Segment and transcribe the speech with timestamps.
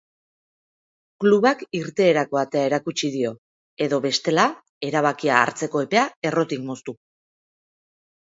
[1.23, 3.33] Klubak irteerako atea erakutsi dio
[3.87, 4.45] edo bestela
[4.89, 6.97] erabakia hartzeko epea errotik moztu.